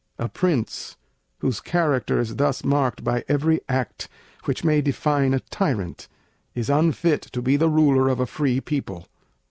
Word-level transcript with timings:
A 0.17 0.27
Prince, 0.27 0.97
whose 1.41 1.59
character 1.61 2.19
is 2.19 2.37
thus 2.37 2.63
marked 2.63 3.03
by 3.03 3.23
every 3.27 3.61
act 3.69 4.09
which 4.45 4.63
may 4.63 4.81
define 4.81 5.31
a 5.31 5.41
Tyrant, 5.41 6.07
is 6.55 6.71
unfit 6.71 7.21
to 7.33 7.39
be 7.39 7.55
the 7.55 7.69
ruler 7.69 8.07
of 8.09 8.19
a 8.19 8.25
free 8.25 8.59
People. 8.61 9.05